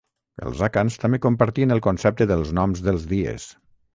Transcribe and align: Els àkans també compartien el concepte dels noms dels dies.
Els 0.49 0.61
àkans 0.67 0.97
també 1.03 1.19
compartien 1.25 1.75
el 1.77 1.83
concepte 1.89 2.29
dels 2.33 2.57
noms 2.61 2.83
dels 2.87 3.09
dies. 3.15 3.49